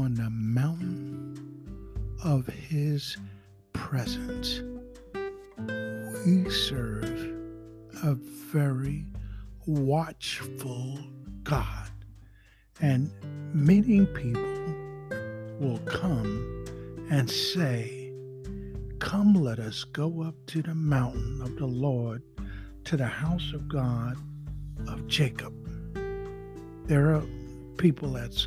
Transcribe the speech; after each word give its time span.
on 0.00 0.14
the 0.14 0.28
mountain 0.28 1.38
of 2.22 2.46
his 2.46 3.16
presence. 3.72 4.60
We 6.26 6.50
serve 6.50 7.32
a 8.02 8.14
very 8.52 9.06
watchful 9.66 10.98
God, 11.44 11.90
and 12.82 13.10
many 13.54 14.04
people 14.06 14.42
will 15.60 15.80
come 15.86 16.66
and 17.10 17.30
say, 17.30 18.12
Come, 18.98 19.34
let 19.34 19.58
us 19.58 19.84
go 19.84 20.22
up 20.22 20.34
to 20.48 20.60
the 20.60 20.74
mountain 20.74 21.40
of 21.40 21.56
the 21.56 21.66
Lord, 21.66 22.22
to 22.84 22.98
the 22.98 23.06
house 23.06 23.52
of 23.54 23.66
God 23.66 24.16
of 24.88 25.06
Jacob. 25.06 25.54
There 26.86 27.14
are 27.14 27.22
people 27.78 28.12
that 28.12 28.46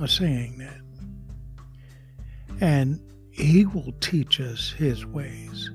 are 0.00 0.06
saying 0.06 0.58
that. 0.58 0.80
And 2.60 3.00
he 3.30 3.66
will 3.66 3.92
teach 4.00 4.40
us 4.40 4.72
his 4.76 5.06
ways. 5.06 5.70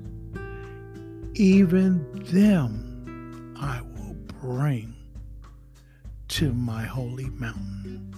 Even 1.34 2.06
them 2.26 3.56
I 3.58 3.80
will 3.80 4.14
bring 4.40 4.94
to 6.28 6.52
my 6.52 6.84
holy 6.84 7.30
mountain 7.30 8.14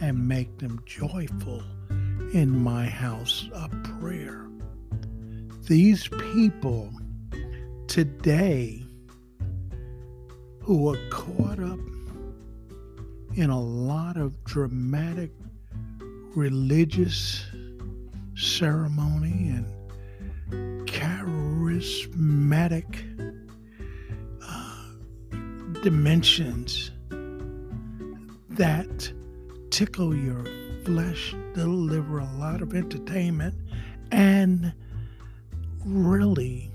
and 0.00 0.28
make 0.28 0.58
them 0.58 0.80
joyful 0.86 1.62
in 2.32 2.62
my 2.62 2.86
house 2.86 3.48
of 3.52 3.70
prayer. 3.98 4.46
These 5.66 6.08
people 6.08 6.90
today 7.86 8.84
who 10.60 10.92
are 10.92 11.08
caught 11.10 11.58
up 11.58 11.78
in 13.34 13.50
a 13.50 13.60
lot 13.60 14.16
of 14.16 14.42
dramatic 14.44 15.30
religious 16.34 17.44
ceremony 18.36 19.50
and 19.50 19.66
charismatic 20.88 23.04
uh, 24.42 24.86
dimensions 25.82 26.90
that 28.50 29.12
tickle 29.70 30.14
your 30.14 30.44
flesh, 30.84 31.34
deliver 31.54 32.18
a 32.18 32.30
lot 32.38 32.60
of 32.62 32.74
entertainment, 32.74 33.54
and 34.12 34.72
really 35.84 36.70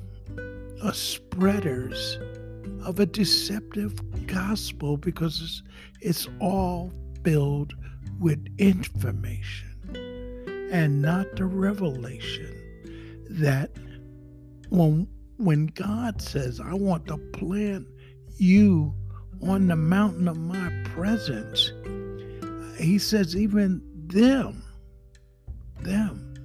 are 0.83 0.93
spreaders 0.93 2.17
of 2.83 2.99
a 2.99 3.05
deceptive 3.05 3.93
gospel 4.27 4.97
because 4.97 5.41
it's, 5.41 5.63
it's 6.01 6.27
all 6.39 6.91
filled 7.23 7.73
with 8.19 8.45
information 8.57 9.71
and 10.71 11.01
not 11.01 11.35
the 11.35 11.45
revelation 11.45 12.51
that 13.29 13.71
when 14.69 15.07
when 15.37 15.67
God 15.67 16.21
says, 16.21 16.61
I 16.61 16.73
want 16.73 17.07
to 17.07 17.17
plant 17.17 17.87
you 18.37 18.93
on 19.41 19.67
the 19.67 19.75
mountain 19.75 20.29
of 20.29 20.37
my 20.37 20.69
presence, 20.85 21.73
he 22.79 22.97
says, 22.97 23.35
even 23.35 23.81
them, 24.07 24.63
them, 25.81 26.35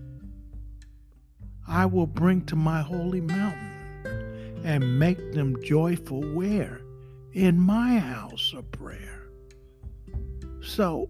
I 1.68 1.86
will 1.86 2.08
bring 2.08 2.44
to 2.46 2.56
my 2.56 2.82
holy 2.82 3.20
mountain 3.20 4.60
and 4.64 4.98
make 4.98 5.32
them 5.32 5.62
joyful 5.62 6.22
where? 6.34 6.80
In 7.32 7.60
my 7.60 7.98
house 7.98 8.52
of 8.56 8.70
prayer. 8.72 9.28
So 10.62 11.08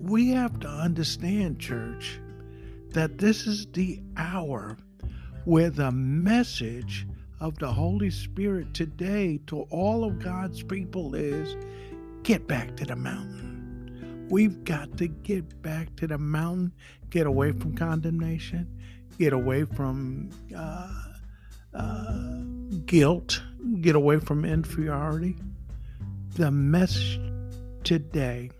we 0.00 0.30
have 0.30 0.58
to 0.60 0.68
understand, 0.68 1.58
church, 1.58 2.18
that 2.90 3.18
this 3.18 3.46
is 3.46 3.66
the 3.72 4.00
hour 4.16 4.76
where 5.44 5.70
the 5.70 5.92
message 5.92 7.06
of 7.40 7.58
the 7.58 7.72
Holy 7.72 8.10
Spirit 8.10 8.74
today 8.74 9.40
to 9.46 9.62
all 9.70 10.04
of 10.04 10.22
God's 10.22 10.62
people 10.62 11.14
is 11.14 11.56
get 12.22 12.46
back 12.46 12.76
to 12.76 12.84
the 12.84 12.96
mountain. 12.96 14.26
We've 14.30 14.62
got 14.64 14.96
to 14.98 15.08
get 15.08 15.60
back 15.62 15.96
to 15.96 16.06
the 16.06 16.18
mountain, 16.18 16.72
get 17.10 17.26
away 17.26 17.52
from 17.52 17.76
condemnation, 17.76 18.68
get 19.18 19.32
away 19.32 19.64
from 19.64 20.30
uh, 20.56 21.04
uh, 21.74 22.40
guilt, 22.86 23.42
get 23.80 23.96
away 23.96 24.18
from 24.18 24.44
inferiority. 24.44 25.36
The 26.36 26.50
message 26.50 27.20
today, 27.82 28.50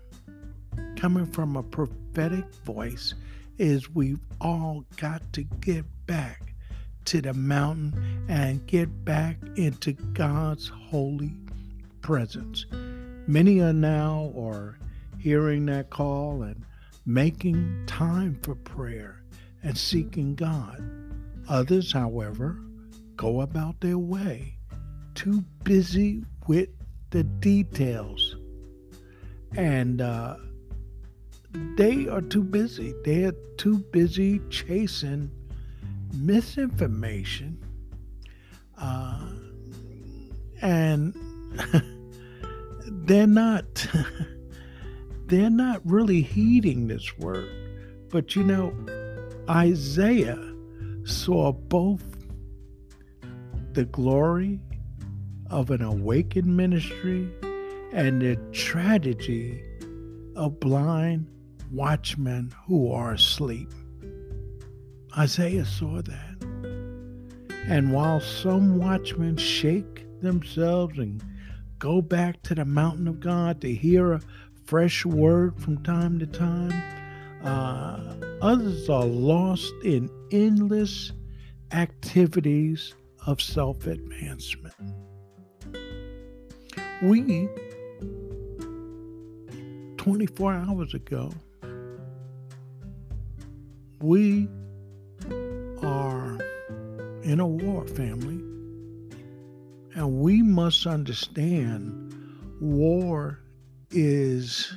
coming 1.01 1.25
from 1.25 1.55
a 1.55 1.63
prophetic 1.63 2.45
voice, 2.63 3.15
is 3.57 3.89
we've 3.89 4.19
all 4.39 4.85
got 4.97 5.19
to 5.33 5.41
get 5.41 5.83
back 6.05 6.53
to 7.03 7.19
the 7.19 7.33
mountain 7.33 8.23
and 8.29 8.63
get 8.67 9.03
back 9.03 9.35
into 9.55 9.93
God's 9.93 10.67
holy 10.67 11.33
presence. 12.03 12.67
Many 13.25 13.61
are 13.61 13.73
now 13.73 14.31
or 14.35 14.77
hearing 15.17 15.65
that 15.65 15.89
call 15.89 16.43
and 16.43 16.63
making 17.07 17.83
time 17.87 18.37
for 18.43 18.53
prayer 18.53 19.23
and 19.63 19.75
seeking 19.75 20.35
God. 20.35 20.83
Others, 21.49 21.91
however, 21.91 22.59
go 23.15 23.41
about 23.41 23.81
their 23.81 23.97
way, 23.97 24.55
too 25.15 25.43
busy 25.63 26.25
with 26.47 26.69
the 27.09 27.23
details. 27.23 28.35
And 29.57 29.99
uh, 29.99 30.35
they 31.53 32.07
are 32.07 32.21
too 32.21 32.43
busy. 32.43 32.93
They're 33.03 33.33
too 33.57 33.79
busy 33.91 34.39
chasing 34.49 35.31
misinformation. 36.13 37.57
Uh, 38.77 39.29
and 40.61 41.15
they're 42.87 43.27
not 43.27 43.87
they're 45.25 45.49
not 45.49 45.81
really 45.85 46.21
heeding 46.21 46.87
this 46.87 47.17
word. 47.17 47.49
But 48.09 48.35
you 48.35 48.43
know, 48.43 48.73
Isaiah 49.49 50.53
saw 51.03 51.51
both 51.51 52.03
the 53.73 53.85
glory 53.85 54.59
of 55.49 55.71
an 55.71 55.81
awakened 55.81 56.55
ministry 56.55 57.29
and 57.93 58.21
the 58.21 58.35
tragedy 58.51 59.63
of 60.35 60.59
blind 60.59 61.27
watchmen 61.71 62.53
who 62.67 62.91
are 62.91 63.13
asleep. 63.13 63.69
Isaiah 65.17 65.65
saw 65.65 66.01
that. 66.01 66.41
And 67.67 67.93
while 67.93 68.19
some 68.19 68.77
watchmen 68.77 69.37
shake 69.37 70.05
themselves 70.21 70.97
and 70.97 71.23
go 71.79 72.01
back 72.01 72.41
to 72.43 72.55
the 72.55 72.65
mountain 72.65 73.07
of 73.07 73.19
God 73.19 73.61
to 73.61 73.73
hear 73.73 74.13
a 74.13 74.21
fresh 74.65 75.05
word 75.05 75.59
from 75.59 75.83
time 75.83 76.19
to 76.19 76.27
time, 76.27 76.71
uh, 77.43 78.15
others 78.41 78.89
are 78.89 79.05
lost 79.05 79.73
in 79.83 80.09
endless 80.31 81.11
activities 81.71 82.93
of 83.25 83.41
self 83.41 83.87
advancement. 83.87 84.75
We, 87.01 87.49
24 89.97 90.53
hours 90.53 90.93
ago, 90.93 91.31
we 94.01 94.47
are 95.83 96.37
in 97.23 97.39
a 97.39 97.47
war, 97.47 97.85
family. 97.87 98.39
And 99.93 100.21
we 100.21 100.41
must 100.41 100.87
understand 100.87 102.13
war 102.59 103.39
is 103.91 104.73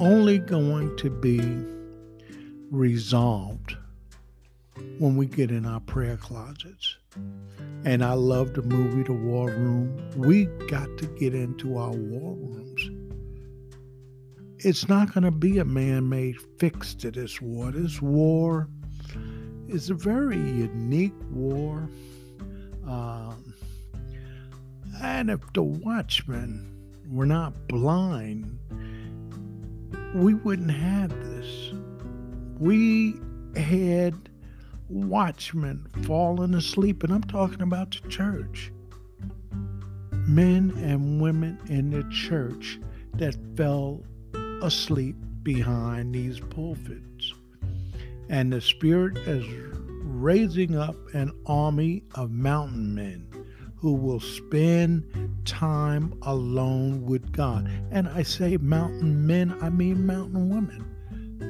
only 0.00 0.38
going 0.38 0.96
to 0.96 1.10
be 1.10 1.40
resolved 2.70 3.76
when 4.98 5.16
we 5.16 5.26
get 5.26 5.50
in 5.50 5.66
our 5.66 5.80
prayer 5.80 6.16
closets. 6.16 6.96
And 7.84 8.02
I 8.02 8.14
love 8.14 8.54
the 8.54 8.62
movie 8.62 9.02
The 9.02 9.12
War 9.12 9.50
Room. 9.50 10.10
We 10.16 10.46
got 10.68 10.88
to 10.98 11.06
get 11.06 11.34
into 11.34 11.76
our 11.76 11.90
war 11.90 12.34
rooms 12.34 12.90
it's 14.64 14.88
not 14.88 15.12
going 15.12 15.24
to 15.24 15.30
be 15.30 15.58
a 15.58 15.64
man 15.64 16.08
made 16.08 16.36
fix 16.58 16.94
to 16.94 17.10
this 17.10 17.40
war. 17.40 17.72
This 17.72 18.00
war 18.00 18.68
is 19.68 19.90
a 19.90 19.94
very 19.94 20.36
unique 20.36 21.14
war. 21.30 21.88
Um, 22.86 23.54
and 25.02 25.30
if 25.30 25.40
the 25.52 25.62
watchmen 25.62 26.68
were 27.10 27.26
not 27.26 27.66
blind, 27.68 28.58
we 30.14 30.34
wouldn't 30.34 30.70
have 30.70 31.10
this. 31.10 31.72
We 32.58 33.18
had 33.56 34.28
watchmen 34.88 35.86
falling 36.02 36.54
asleep, 36.54 37.02
and 37.02 37.12
I'm 37.12 37.24
talking 37.24 37.62
about 37.62 37.90
the 38.00 38.08
church. 38.08 38.70
Men 40.10 40.72
and 40.76 41.20
women 41.20 41.58
in 41.68 41.90
the 41.90 42.04
church 42.10 42.78
that 43.14 43.34
fell 43.56 44.04
asleep 44.62 45.16
behind 45.42 46.14
these 46.14 46.40
pulpits. 46.40 47.34
And 48.28 48.52
the 48.52 48.60
Spirit 48.60 49.18
is 49.18 49.44
raising 50.02 50.76
up 50.76 50.96
an 51.14 51.32
army 51.46 52.04
of 52.14 52.30
mountain 52.30 52.94
men 52.94 53.26
who 53.76 53.94
will 53.94 54.20
spend 54.20 55.04
time 55.44 56.14
alone 56.22 57.04
with 57.04 57.32
God. 57.32 57.68
And 57.90 58.08
I 58.08 58.22
say 58.22 58.56
mountain 58.56 59.26
men, 59.26 59.56
I 59.60 59.70
mean 59.70 60.06
mountain 60.06 60.48
women, 60.48 60.84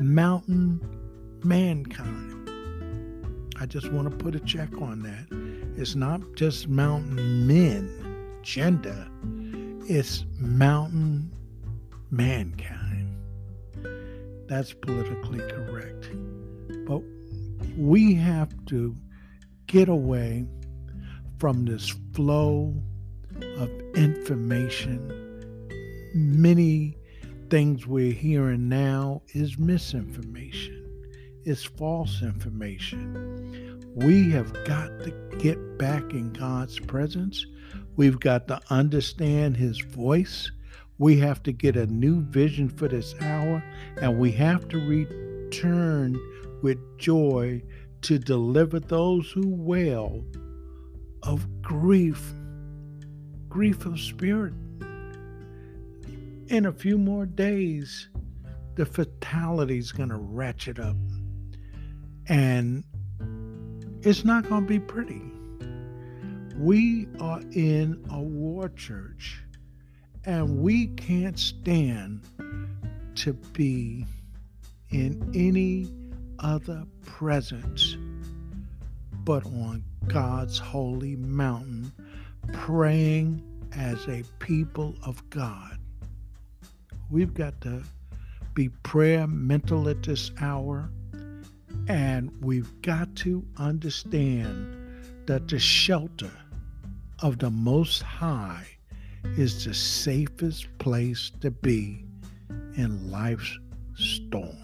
mountain 0.01 0.81
mankind. 1.45 2.51
I 3.61 3.67
just 3.67 3.93
want 3.93 4.11
to 4.11 4.17
put 4.17 4.35
a 4.35 4.41
check 4.41 4.71
on 4.81 5.03
that. 5.03 5.27
It's 5.79 5.95
not 5.95 6.21
just 6.35 6.69
mountain 6.69 7.47
men, 7.47 8.41
gender, 8.43 9.09
it's 9.89 10.25
mountain 10.39 11.31
mankind. 12.11 12.92
That's 14.53 14.75
politically 14.75 15.39
correct. 15.39 16.11
But 16.87 17.01
we 17.75 18.13
have 18.17 18.51
to 18.67 18.95
get 19.67 19.89
away 19.89 20.47
from 21.39 21.65
this 21.65 21.89
flow 22.13 22.75
of 23.57 23.71
information. 23.95 25.01
Many 26.15 26.99
things 27.49 27.87
we're 27.87 28.13
hearing 28.13 28.69
now 28.69 29.23
is 29.29 29.59
misinformation, 29.59 30.87
it's 31.47 31.65
false 31.65 32.21
information. 32.21 33.81
We 33.95 34.33
have 34.33 34.53
got 34.67 34.91
to 35.05 35.13
get 35.39 35.79
back 35.79 36.13
in 36.13 36.31
God's 36.35 36.79
presence. 36.79 37.47
We've 37.97 38.21
got 38.21 38.49
to 38.49 38.61
understand 38.69 39.57
His 39.57 39.81
voice. 39.81 40.51
We 41.03 41.19
have 41.19 41.43
to 41.43 41.53
get 41.53 41.77
a 41.77 41.87
new 41.87 42.21
vision 42.21 42.69
for 42.69 42.87
this 42.87 43.17
hour, 43.21 43.61
and 44.01 44.21
we 44.21 44.31
have 44.31 44.69
to 44.69 44.79
return 44.79 46.17
with 46.63 46.79
joy 46.97 47.61
to 48.03 48.21
deliver 48.21 48.79
those 48.79 49.29
who 49.33 49.49
wail 49.49 50.25
of 51.25 51.45
grief, 51.61 52.33
grief 53.49 53.85
of 53.85 53.99
spirit. 53.99 54.55
In 56.47 56.67
a 56.67 56.73
few 56.73 56.99
more 56.99 57.27
days, 57.27 58.09
the 58.77 58.87
fatality 58.87 59.79
is 59.79 59.91
going 59.91 60.11
to 60.11 60.19
ratchet 60.19 60.79
up. 60.79 60.95
And 62.29 62.85
it's 64.03 64.25
not 64.25 64.49
going 64.49 64.63
to 64.63 64.69
be 64.69 64.79
pretty. 64.79 65.23
We 66.57 67.09
are 67.19 67.41
in 67.51 68.05
a 68.09 68.21
war 68.21 68.69
church, 68.69 69.43
and 70.25 70.63
we 70.63 70.87
can't 70.89 71.39
stand 71.39 72.21
to 73.17 73.33
be 73.33 74.07
in 74.91 75.31
any 75.35 75.93
other 76.39 76.85
presence 77.05 77.97
but 79.25 79.45
on 79.47 79.85
God's 80.09 80.59
holy 80.59 81.17
mountain, 81.17 81.93
praying 82.53 83.43
as 83.77 84.07
a 84.09 84.25
people 84.41 84.95
of 85.05 85.29
God. 85.31 85.79
We've 87.11 87.33
got 87.33 87.61
to 87.63 87.83
be 88.55 88.69
prayer 88.83 89.27
mental 89.27 89.89
at 89.89 90.03
this 90.03 90.31
hour, 90.41 90.91
and 91.89 92.33
we've 92.43 92.83
got 92.83 93.15
to 93.17 93.45
understand 93.57 94.77
that 95.27 95.49
the 95.49 95.59
shelter 95.59 96.33
of 97.21 97.39
the 97.39 97.51
Most 97.51 98.03
High 98.03 98.67
is 99.37 99.65
the 99.65 99.75
safest 99.75 100.67
place 100.79 101.31
to 101.41 101.51
be 101.51 102.05
in 102.77 103.11
life's 103.11 103.59
storm. 103.95 104.62